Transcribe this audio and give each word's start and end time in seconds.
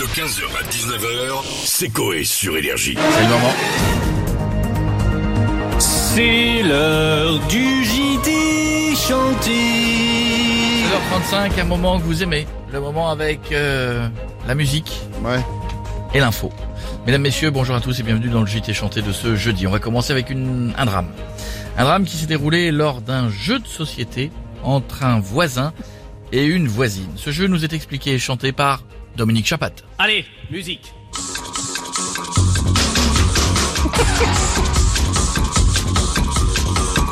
De 0.00 0.06
15h 0.06 0.44
à 0.58 0.62
19h, 0.62 1.42
c'est 1.66 1.90
Coé 1.90 2.24
sur 2.24 2.56
Énergie. 2.56 2.96
C'est 2.96 3.22
le 3.22 3.28
moment. 3.28 3.52
C'est 5.78 6.62
l'heure 6.62 7.38
du 7.48 7.84
JT 7.84 8.96
chanté. 8.96 9.50
16h35, 11.34 11.60
un 11.60 11.64
moment 11.64 11.98
que 11.98 12.04
vous 12.04 12.22
aimez. 12.22 12.46
Le 12.72 12.80
moment 12.80 13.10
avec 13.10 13.52
euh, 13.52 14.08
la 14.48 14.54
musique 14.54 14.90
Ouais. 15.22 15.44
et 16.14 16.20
l'info. 16.20 16.50
Mesdames, 17.04 17.20
messieurs, 17.20 17.50
bonjour 17.50 17.76
à 17.76 17.82
tous 17.82 18.00
et 18.00 18.02
bienvenue 18.02 18.30
dans 18.30 18.40
le 18.40 18.46
JT 18.46 18.72
chanté 18.72 19.02
de 19.02 19.12
ce 19.12 19.36
jeudi. 19.36 19.66
On 19.66 19.70
va 19.70 19.80
commencer 19.80 20.12
avec 20.12 20.30
une, 20.30 20.72
un 20.78 20.86
drame. 20.86 21.08
Un 21.76 21.84
drame 21.84 22.04
qui 22.06 22.16
s'est 22.16 22.24
déroulé 22.24 22.70
lors 22.70 23.02
d'un 23.02 23.28
jeu 23.28 23.58
de 23.58 23.66
société 23.66 24.32
entre 24.62 25.04
un 25.04 25.20
voisin 25.20 25.74
et 26.32 26.46
une 26.46 26.68
voisine. 26.68 27.10
Ce 27.16 27.30
jeu 27.32 27.48
nous 27.48 27.66
est 27.66 27.74
expliqué 27.74 28.12
et 28.14 28.18
chanté 28.18 28.52
par 28.52 28.82
Dominique 29.16 29.46
Chapat. 29.46 29.72
Allez, 29.98 30.24
musique. 30.50 30.92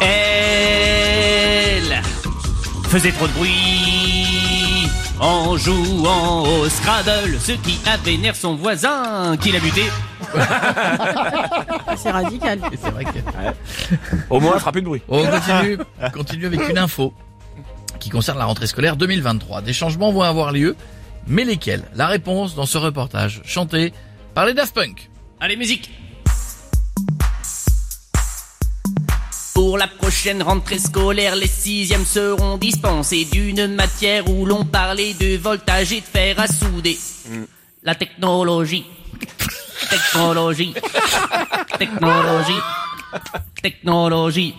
Elle 0.00 2.02
faisait 2.88 3.12
trop 3.12 3.26
de 3.26 3.32
bruit 3.32 4.88
en 5.20 5.56
jouant 5.56 6.44
au 6.44 6.68
Scrabble, 6.68 7.38
ce 7.40 7.52
qui 7.52 7.78
a 7.86 7.96
vénère 7.96 8.36
son 8.36 8.54
voisin 8.54 9.36
qui 9.36 9.50
l'a 9.50 9.60
buté. 9.60 9.82
C'est 11.96 12.10
radical. 12.10 12.60
C'est 12.80 12.90
vrai 12.90 13.04
que... 13.04 13.10
Au 14.30 14.40
moins, 14.40 14.52
elle 14.54 14.60
fera 14.60 14.72
plus 14.72 14.82
de 14.82 14.86
bruit. 14.86 15.02
On 15.08 15.26
continue, 15.26 15.78
on 16.00 16.10
continue 16.10 16.46
avec 16.46 16.68
une 16.68 16.78
info 16.78 17.12
qui 17.98 18.10
concerne 18.10 18.38
la 18.38 18.44
rentrée 18.44 18.68
scolaire 18.68 18.96
2023. 18.96 19.62
Des 19.62 19.72
changements 19.72 20.12
vont 20.12 20.22
avoir 20.22 20.52
lieu, 20.52 20.76
mais 21.28 21.44
lesquels 21.44 21.84
La 21.94 22.06
réponse 22.06 22.54
dans 22.54 22.66
ce 22.66 22.78
reportage 22.78 23.42
chanté 23.44 23.92
par 24.34 24.46
les 24.46 24.54
Daft 24.54 24.74
Punk. 24.74 25.10
Allez, 25.40 25.56
musique. 25.56 25.90
Pour 29.54 29.76
la 29.76 29.88
prochaine 29.88 30.42
rentrée 30.42 30.78
scolaire, 30.78 31.34
les 31.34 31.48
sixièmes 31.48 32.04
seront 32.04 32.58
dispensés 32.58 33.24
d'une 33.24 33.74
matière 33.74 34.30
où 34.30 34.46
l'on 34.46 34.64
parlait 34.64 35.14
de 35.14 35.36
voltage 35.36 35.92
et 35.92 36.00
de 36.00 36.06
fer 36.06 36.38
à 36.38 36.46
souder. 36.46 36.96
La 37.82 37.94
technologie. 37.94 38.84
Technologie. 39.90 40.74
Technologie. 41.78 42.60
Technologie. 43.62 44.54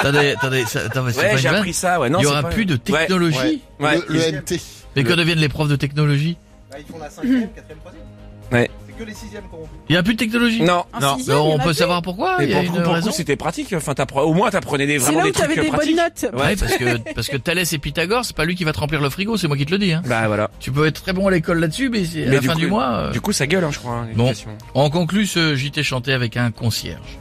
Attendez, 0.00 0.34
attendez, 0.36 0.64
ça, 0.66 0.80
attends, 0.80 1.02
mais 1.02 1.12
c'est 1.12 1.20
Ouais, 1.20 1.30
pas 1.30 1.36
j'ai 1.36 1.44
une 1.48 1.50
vanne 1.52 1.60
appris 1.60 1.72
ça, 1.72 2.00
ouais. 2.00 2.10
Non, 2.10 2.18
Il 2.18 2.22
y 2.22 2.24
c'est 2.26 2.30
aura 2.32 2.42
pas- 2.42 2.48
plus 2.50 2.66
de 2.66 2.74
Ouais. 2.74 2.78
technologie 2.78 3.62
Ouais. 3.80 3.98
le, 4.08 4.14
le 4.14 4.32
MT. 4.38 4.60
Mais 4.96 5.04
que 5.04 5.12
deviennent 5.12 5.38
les 5.38 5.48
profs 5.48 5.68
de 5.68 5.76
technologie 5.76 6.36
ils 6.76 6.84
font 6.92 6.98
la 6.98 7.08
5ème, 7.08 7.48
4ème, 7.54 7.76
3ème. 7.84 8.52
Ouais. 8.52 8.70
C'est 8.86 8.98
que 8.98 9.04
les 9.08 9.14
6ème 9.14 9.48
qu'on 9.48 9.58
Il 9.88 9.92
n'y 9.92 9.96
a 9.96 10.02
plus 10.02 10.14
de 10.14 10.18
technologie 10.18 10.60
Non, 10.62 10.84
En 10.92 11.00
non. 11.00 11.16
sixième, 11.16 11.36
Mais 11.36 11.42
il 11.42 11.48
y 11.48 11.52
en 11.52 11.54
on 11.54 11.58
peut 11.58 11.64
plus. 11.66 11.74
savoir 11.74 12.02
pourquoi 12.02 12.36
Il 12.40 12.48
y 12.50 12.52
a 12.52 12.56
pour, 12.56 12.64
une 12.64 12.72
pour 12.72 12.80
le 12.82 12.88
raison 12.96 13.10
coup, 13.10 13.16
c'était 13.16 13.36
pratique. 13.36 13.72
Enfin, 13.74 13.94
t'appre- 13.94 14.24
au 14.24 14.34
moins, 14.34 14.50
t'apprenais 14.50 14.86
des, 14.86 14.98
C'est 14.98 15.04
vraiment 15.06 15.18
là 15.20 15.24
où 15.24 15.26
des 15.28 15.32
trucs 15.32 15.46
t'avais 15.48 15.54
des 15.62 15.70
bonnes 15.70 15.78
pratiques. 15.78 15.96
notes. 15.96 16.32
Ouais, 16.40 16.56
parce 16.56 16.76
que, 16.76 17.12
parce 17.14 17.28
que 17.28 17.36
Thalès 17.36 17.72
et 17.72 17.78
Pythagore, 17.78 18.24
c'est 18.24 18.34
pas 18.36 18.44
lui 18.44 18.56
qui 18.56 18.64
va 18.64 18.72
te 18.72 18.80
remplir 18.80 19.00
le 19.00 19.08
frigo, 19.08 19.36
c'est 19.36 19.46
moi 19.46 19.56
qui 19.56 19.66
te 19.66 19.70
le 19.70 19.78
dis. 19.78 19.92
Hein. 19.92 20.02
Bah 20.06 20.26
voilà. 20.26 20.50
Tu 20.58 20.72
peux 20.72 20.84
être 20.86 21.00
très 21.02 21.12
bon 21.12 21.28
à 21.28 21.30
l'école 21.30 21.60
là-dessus, 21.60 21.90
mais 21.90 22.04
c'est 22.04 22.24
à 22.24 22.26
Mais 22.26 22.34
la 22.34 22.40
du 22.40 22.46
fin 22.48 22.52
coup- 22.54 22.58
du 22.60 22.66
mois... 22.66 22.92
euh, 22.92 23.10
Du 23.12 23.20
coup, 23.20 23.32
ça 23.32 23.46
gueule, 23.46 23.62
hein, 23.64 23.70
je 23.72 23.78
crois. 23.78 23.92
hein, 23.92 24.08
Bon. 24.14 24.24
l'éducation. 24.26 24.50
On 24.74 24.90
conclut 24.90 25.26
ce 25.26 25.54
JT 25.54 25.82
chanté 25.84 26.12
avec 26.12 26.36
un 26.36 26.50
concierge 26.50 27.18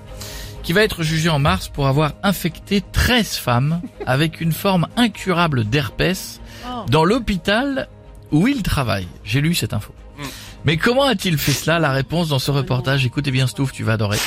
qui 0.63 0.73
va 0.73 0.81
être 0.83 1.03
jugé 1.03 1.29
en 1.29 1.39
mars 1.39 1.67
pour 1.67 1.87
avoir 1.87 2.13
infecté 2.23 2.81
13 2.91 3.35
femmes 3.35 3.81
avec 4.05 4.41
une 4.41 4.51
forme 4.53 4.87
incurable 4.97 5.65
d'herpès 5.65 6.39
Oh. 6.65 6.85
dans 6.89 7.03
l'hôpital 7.03 7.89
où 8.31 8.47
il 8.47 8.63
travaille. 8.63 9.07
J'ai 9.25 9.41
lu 9.41 9.53
cette 9.53 9.73
info. 9.73 9.93
Mm. 10.17 10.21
Mais 10.63 10.77
comment 10.77 11.03
a-t-il 11.03 11.37
fait 11.37 11.51
cela 11.51 11.77
La 11.79 11.91
réponse 11.91 12.29
dans 12.29 12.39
ce 12.39 12.51
reportage? 12.51 13.05
Écoutez 13.05 13.31
bien 13.31 13.47
Stouff, 13.47 13.73
tu 13.73 13.83
vas 13.83 13.93
adorer. 13.93 14.17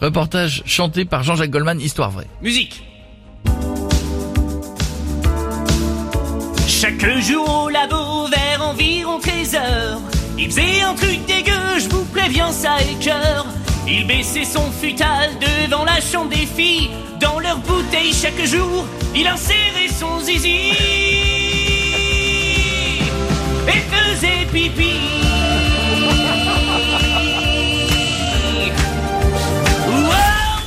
Reportage 0.00 0.62
chanté 0.64 1.04
par 1.04 1.22
Jean-Jacques 1.22 1.50
Goldman, 1.50 1.80
histoire 1.80 2.10
vraie. 2.10 2.26
Musique. 2.40 2.82
Chaque 6.66 7.04
jour 7.20 7.64
au 7.64 7.68
labo 7.68 8.26
vers 8.28 8.62
environ 8.66 9.18
13 9.20 9.54
heures, 9.54 10.00
il 10.38 10.46
faisait 10.46 10.80
un 10.82 10.94
truc 10.94 11.24
dégueu, 11.26 11.78
je 11.78 11.88
vous 11.90 12.04
préviens, 12.06 12.50
ça 12.52 12.76
écœure. 12.82 13.46
Il 13.86 14.06
baissait 14.06 14.44
son 14.44 14.70
futal 14.70 15.30
devant 15.40 15.84
la 15.84 16.00
chambre 16.00 16.30
des 16.30 16.46
filles, 16.46 16.90
dans 17.20 17.38
leur 17.40 17.58
bouteille 17.58 18.12
chaque 18.12 18.40
jour, 18.44 18.84
il 19.14 19.26
insérait 19.26 19.88
son 19.88 20.20
zizi 20.20 20.70
et 23.68 23.80
faisait 23.90 24.46
pipi. 24.52 24.92
Wow 29.88 30.62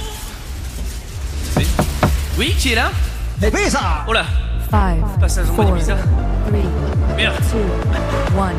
oui, 2.38 2.54
qui 2.60 2.74
est 2.74 2.76
là? 2.76 2.92
Oh 4.08 4.14
là, 4.14 4.26
Five, 4.70 5.04
passage 5.20 5.50
en 5.50 5.54
mode 5.54 5.76
bizarre. 5.76 5.98
three, 6.48 6.64
Merde. 7.16 7.36
two, 7.52 7.60
one. 8.38 8.56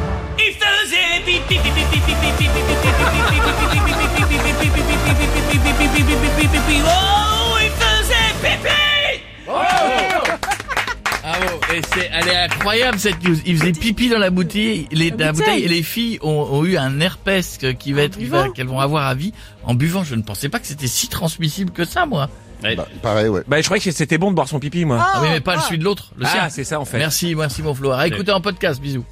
Est, 11.75 12.11
elle 12.13 12.29
est 12.29 12.37
incroyable 12.37 12.99
cette 12.99 13.23
news. 13.23 13.37
Il 13.45 13.59
faisait 13.59 13.73
pipi 13.73 14.09
dans 14.09 14.19
la 14.19 14.31
bouteille. 14.31 14.87
Les, 14.93 15.11
la, 15.11 15.17
la 15.17 15.33
bouteille. 15.33 15.47
bouteille. 15.47 15.65
et 15.65 15.69
les 15.69 15.83
filles 15.83 16.19
ont, 16.23 16.49
ont, 16.51 16.65
eu 16.65 16.77
un 16.77 17.01
herpès 17.01 17.59
qui 17.79 17.93
va 17.93 18.03
être 18.03 18.19
qu'elles 18.55 18.67
vont 18.67 18.81
avoir 18.81 19.07
à 19.07 19.15
vie 19.15 19.33
en 19.65 19.75
buvant. 19.75 20.05
Je 20.05 20.15
ne 20.15 20.23
pensais 20.23 20.49
pas 20.49 20.59
que 20.59 20.67
c'était 20.67 20.87
si 20.87 21.09
transmissible 21.09 21.73
que 21.73 21.85
ça, 21.85 22.07
moi. 22.07 22.31
Ouais. 22.63 22.77
Bah, 22.77 22.87
pareil, 23.03 23.29
ouais. 23.29 23.43
Bah, 23.47 23.61
je 23.61 23.65
croyais 23.65 23.83
que 23.83 23.91
c'était 23.91 24.19
bon 24.19 24.31
de 24.31 24.37
boire 24.37 24.49
son 24.49 24.61
pipi, 24.61 24.85
moi. 24.85 24.99
Ah, 25.01 25.13
ah 25.15 25.21
oui, 25.23 25.29
mais 25.33 25.41
pas 25.41 25.53
ah. 25.53 25.57
le 25.57 25.63
celui 25.63 25.79
de 25.79 25.85
l'autre. 25.85 26.13
Ah, 26.25 26.49
c'est 26.49 26.65
ça, 26.65 26.81
en 26.81 26.85
fait. 26.85 26.99
Merci, 26.99 27.35
merci, 27.35 27.63
mon 27.63 27.75
Flo. 27.75 27.91
À 27.91 28.07
écouter 28.07 28.33
en 28.33 28.41
podcast. 28.41 28.81
Bisous. 28.81 29.05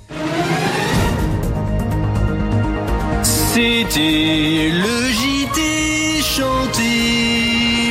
C'était 3.54 4.68
le 4.72 5.12
JT 5.12 6.22
chanté 6.24 7.84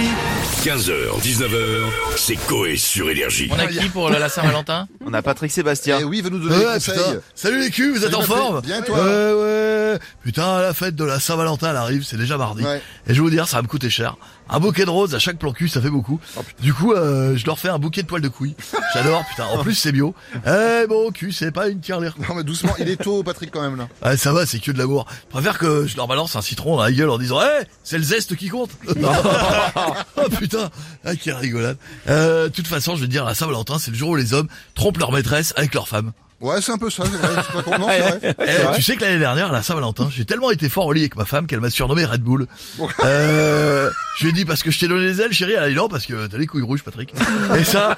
15h, 0.61 1.21
19h, 1.21 1.83
c'est 2.17 2.35
Coé 2.35 2.75
sur 2.75 3.09
Énergie. 3.09 3.49
On 3.49 3.57
a 3.57 3.67
qui 3.67 3.87
pour 3.87 4.09
la, 4.09 4.27
Saint-Valentin 4.27 4.89
On 5.05 5.13
a 5.13 5.21
Patrick 5.21 5.53
Sébastien. 5.53 5.99
Eh 6.01 6.03
oui, 6.03 6.19
va 6.19 6.31
nous 6.31 6.39
donner 6.39 6.57
des 6.57 6.65
Ouais, 6.65 6.73
conseils. 6.73 7.19
Salut 7.33 7.61
les 7.61 7.69
culs, 7.69 7.93
vous 7.93 8.03
êtes 8.03 8.13
en 8.13 8.23
forme 8.23 8.59
Bien, 8.59 8.81
toi 8.81 8.97
Ouais, 8.97 9.33
ouais. 9.33 9.99
Putain, 10.21 10.59
la 10.59 10.73
fête 10.73 10.95
de 10.95 11.05
la 11.05 11.21
Saint-Valentin, 11.21 11.69
elle 11.69 11.77
arrive, 11.77 12.03
c'est 12.03 12.17
déjà 12.17 12.37
mardi. 12.37 12.65
Ouais. 12.65 12.81
Et 13.07 13.13
je 13.13 13.13
vais 13.13 13.19
vous 13.21 13.29
dire, 13.29 13.47
ça 13.47 13.57
va 13.57 13.63
me 13.63 13.67
coûter 13.69 13.89
cher. 13.89 14.17
Un 14.49 14.59
bouquet 14.59 14.83
de 14.83 14.89
roses 14.89 15.15
à 15.15 15.19
chaque 15.19 15.37
plan 15.37 15.53
cul, 15.53 15.69
ça 15.69 15.79
fait 15.79 15.89
beaucoup. 15.89 16.19
du 16.59 16.73
coup, 16.73 16.91
euh, 16.91 17.37
je 17.37 17.45
leur 17.45 17.57
fais 17.57 17.69
un 17.69 17.79
bouquet 17.79 18.01
de 18.01 18.07
poils 18.07 18.21
de 18.21 18.27
couilles. 18.27 18.55
J'adore, 18.93 19.25
putain. 19.27 19.45
En 19.45 19.63
plus, 19.63 19.73
c'est 19.75 19.91
bio. 19.91 20.13
Eh, 20.45 20.85
mon 20.87 21.11
cul, 21.11 21.31
c'est 21.31 21.51
pas 21.51 21.67
une 21.69 21.79
tirelire. 21.79 22.15
Non, 22.27 22.35
mais 22.35 22.43
doucement, 22.43 22.73
il 22.79 22.87
est 22.89 23.01
tôt, 23.01 23.23
Patrick, 23.23 23.51
quand 23.51 23.61
même, 23.61 23.75
là. 23.77 23.87
Ah, 24.01 24.15
ça 24.17 24.33
va, 24.33 24.45
c'est 24.45 24.59
que 24.59 24.71
de 24.71 24.77
l'amour. 24.77 25.07
Je 25.23 25.29
préfère 25.29 25.57
que 25.57 25.87
je 25.87 25.95
leur 25.97 26.07
balance 26.07 26.35
un 26.35 26.41
citron 26.41 26.77
dans 26.77 26.83
la 26.83 26.91
gueule 26.91 27.09
en 27.09 27.17
disant, 27.17 27.39
eh, 27.41 27.65
c'est 27.83 27.97
le 27.97 28.03
zeste 28.03 28.35
qui 28.35 28.49
compte. 28.49 28.69
oh 30.17 30.29
putain, 30.39 30.69
ah, 31.05 31.15
quelle 31.15 31.35
rigolade. 31.35 31.77
Euh, 32.09 32.45
de 32.45 32.53
toute 32.53 32.67
façon, 32.67 32.95
je 32.95 33.01
veux 33.01 33.07
dire, 33.07 33.25
la 33.25 33.33
Saint-Valentin, 33.35 33.79
c'est 33.79 33.91
le 33.91 33.97
jour 33.97 34.09
où 34.09 34.15
les 34.15 34.33
hommes 34.33 34.47
trompent 34.75 34.97
leur 34.99 35.11
maîtresse 35.11 35.53
avec 35.57 35.73
leur 35.73 35.87
femme. 35.87 36.11
Ouais, 36.41 36.61
c'est 36.61 36.73
un 36.73 36.77
peu 36.77 36.89
ça, 36.89 37.03
c'est 37.05 37.17
vrai. 37.25 37.41
C'est 37.47 37.53
pas 37.53 37.63
con- 37.63 37.79
Non, 37.79 37.87
c'est 37.89 37.99
vrai. 38.01 38.35
Eh, 38.71 38.75
tu 38.75 38.81
sais 38.81 38.95
que 38.97 39.01
l'année 39.01 39.19
dernière, 39.19 39.47
à 39.49 39.53
la 39.53 39.63
Saint-Valentin, 39.63 40.09
j'ai 40.13 40.25
tellement 40.25 40.51
été 40.51 40.67
fort 40.67 40.87
au 40.87 40.93
lit 40.93 41.01
avec 41.01 41.15
ma 41.15 41.23
femme 41.25 41.47
qu'elle 41.47 41.61
m'a 41.61 41.69
surnommé 41.69 42.03
Red 42.05 42.21
Bull. 42.21 42.47
Euh, 43.05 43.89
je 44.15 44.23
lui 44.23 44.29
ai 44.29 44.33
dit 44.33 44.45
parce 44.45 44.61
que 44.63 44.69
je 44.71 44.79
t'ai 44.79 44.87
donné 44.87 45.05
les 45.05 45.21
ailes, 45.21 45.31
chérie. 45.33 45.53
Elle 45.53 45.63
a 45.63 45.69
dit 45.69 45.75
non 45.75 45.87
parce 45.87 46.05
que 46.05 46.27
t'as 46.27 46.37
les 46.37 46.45
couilles 46.47 46.61
rouges, 46.61 46.83
Patrick. 46.83 47.13
Et 47.57 47.63
ça, 47.63 47.97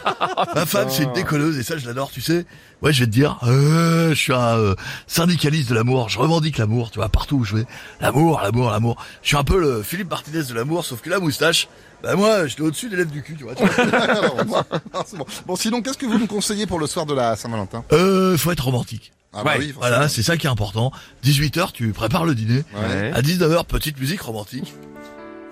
ma 0.55 0.65
femme, 0.65 0.87
c'est 0.89 1.03
une 1.03 1.13
décolleuse 1.13 1.57
et 1.57 1.63
ça, 1.63 1.77
je 1.77 1.85
l'adore, 1.85 2.09
tu 2.11 2.21
sais. 2.21 2.45
Ouais, 2.81 2.93
je 2.93 3.01
vais 3.01 3.05
te 3.05 3.11
dire, 3.11 3.37
euh, 3.43 4.09
je 4.09 4.15
suis 4.15 4.33
un 4.33 4.57
euh, 4.57 4.75
syndicaliste 5.07 5.69
de 5.69 5.75
l'amour. 5.75 6.09
Je 6.09 6.19
revendique 6.19 6.57
l'amour, 6.57 6.91
tu 6.91 6.99
vois, 6.99 7.09
partout 7.09 7.37
où 7.37 7.43
je 7.43 7.55
vais. 7.57 7.65
L'amour, 8.01 8.39
l'amour, 8.43 8.69
l'amour. 8.71 8.97
Je 9.23 9.27
suis 9.29 9.37
un 9.37 9.43
peu 9.43 9.59
le 9.59 9.81
Philippe 9.83 10.09
Martinez 10.09 10.43
de 10.43 10.53
l'amour, 10.53 10.85
sauf 10.85 11.01
que 11.01 11.09
la 11.09 11.19
moustache, 11.19 11.67
bah 12.03 12.15
moi, 12.15 12.47
j'étais 12.47 12.61
au-dessus 12.61 12.89
des 12.89 12.95
lèvres 12.97 13.11
du 13.11 13.21
cul, 13.23 13.35
tu 13.35 13.43
vois. 13.43 13.55
tu 13.55 13.65
vois. 13.65 13.99
Alors, 14.01 14.45
bon, 14.45 14.55
non, 14.93 15.01
c'est 15.05 15.17
bon. 15.17 15.25
Bon, 15.47 15.55
sinon, 15.55 15.81
qu'est-ce 15.81 15.97
que 15.97 16.05
vous 16.05 16.19
nous 16.19 16.27
conseillez 16.27 16.65
pour 16.67 16.79
le 16.79 16.87
soir 16.87 17.05
de 17.05 17.13
la 17.13 17.35
Saint-Valentin? 17.35 17.83
Euh, 17.91 18.37
faut 18.37 18.51
être 18.51 18.63
romantique. 18.65 19.11
Ah 19.33 19.43
bah 19.43 19.53
Ouais, 19.53 19.65
oui, 19.65 19.73
Voilà, 19.75 20.07
c'est 20.07 20.23
ça 20.23 20.37
qui 20.37 20.47
est 20.47 20.49
important. 20.49 20.91
18h, 21.25 21.71
tu 21.73 21.91
prépares 21.91 22.25
le 22.25 22.35
dîner. 22.35 22.63
Ouais. 22.73 23.11
À 23.13 23.21
19h, 23.21 23.65
petite 23.65 23.99
musique 23.99 24.21
romantique. 24.21 24.73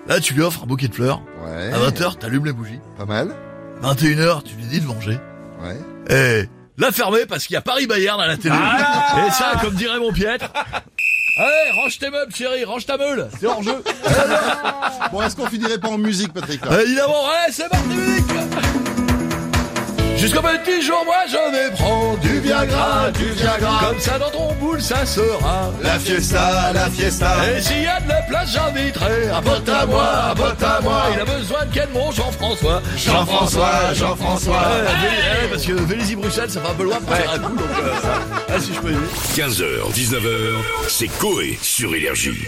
Là, 0.06 0.20
tu 0.20 0.34
lui 0.34 0.42
offres 0.42 0.64
un 0.64 0.66
bouquet 0.66 0.88
de 0.88 0.94
fleurs. 0.94 1.22
Ouais. 1.44 1.72
À 1.72 1.78
20h, 1.78 2.18
t'allumes 2.18 2.44
les 2.44 2.52
bougies. 2.52 2.80
Pas 2.98 3.06
mal. 3.06 3.34
21h, 3.82 4.42
tu 4.42 4.54
lui 4.56 4.64
dis 4.64 4.80
de 4.80 4.86
manger. 4.86 5.18
Ouais. 5.62 6.14
Et 6.14 6.48
la 6.76 6.92
fermer 6.92 7.24
parce 7.26 7.46
qu'il 7.46 7.54
y 7.54 7.56
a 7.56 7.62
Paris-Bayern 7.62 8.20
à 8.20 8.26
la 8.26 8.36
télé. 8.36 8.54
Et 9.26 9.30
ça, 9.30 9.52
comme 9.60 9.74
dirait 9.74 9.98
mon 9.98 10.12
piètre. 10.12 10.46
Allez, 11.36 11.80
range 11.82 11.98
tes 11.98 12.10
meubles, 12.10 12.34
chérie, 12.34 12.64
range 12.64 12.86
ta 12.86 12.96
meule. 12.96 13.28
C'est 13.40 13.46
hors 13.46 13.62
jeu. 13.62 13.82
Bon, 15.12 15.22
est-ce 15.22 15.36
qu'on 15.36 15.46
finirait 15.46 15.78
pas 15.78 15.88
en 15.88 15.98
musique, 15.98 16.32
Patrick, 16.32 16.64
là? 16.64 16.82
Évidemment, 16.82 17.26
allez, 17.28 17.52
c'est 17.52 17.68
parti, 17.68 17.88
musique 17.88 18.26
Jusqu'au 20.16 20.40
petit 20.40 20.80
jour, 20.80 21.02
moi 21.04 21.16
je 21.28 21.36
vais 21.52 21.70
prendre 21.76 22.18
du 22.20 22.40
Viagra, 22.40 23.10
du 23.10 23.24
Viagra. 23.32 23.80
Comme 23.88 24.00
ça 24.00 24.18
dans 24.18 24.30
ton 24.30 24.54
boule, 24.54 24.80
ça 24.80 25.04
sera 25.04 25.70
La 25.82 25.98
fiesta, 25.98 26.72
la 26.72 26.88
fiesta. 26.88 27.34
Et 27.56 27.60
s'il 27.60 27.82
y 27.82 27.86
a 27.86 28.00
de 28.00 28.08
la 28.08 28.22
place, 28.22 28.52
j'inviterai 28.52 29.28
un 29.28 29.42
pote 29.42 29.68
à 29.68 29.84
moi, 29.86 30.30
un 30.30 30.34
pote 30.34 30.62
à 30.62 30.80
moi. 30.80 31.02
Il 31.14 31.20
a 31.20 31.24
besoin 31.24 31.64
de 31.66 31.74
quel 31.74 31.88
mon 31.90 32.10
Jean-François? 32.10 32.80
Jean-François, 32.96 33.92
Jean-François. 33.94 34.52
Ouais, 34.54 34.84
Vé- 34.84 35.42
ouais, 35.42 35.48
parce 35.50 35.64
que 35.64 35.72
Vélizy-Bruxelles, 35.72 36.50
ça 36.50 36.60
fait 36.60 36.68
un 36.70 36.74
peu 36.74 36.84
loin 36.84 36.96
pour 37.00 37.14
faire 37.14 37.30
un 37.32 37.38
coup, 37.38 37.54
donc... 37.56 37.68
Euh, 37.78 38.08
ah, 38.54 38.60
si 38.60 38.72
je 38.72 38.80
peux 38.80 38.90
aider. 38.90 38.98
15h, 39.36 39.92
19h, 39.92 40.54
c'est 40.88 41.08
Coé 41.18 41.58
sur 41.60 41.94
Énergie. 41.94 42.46